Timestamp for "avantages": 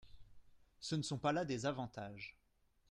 1.67-2.35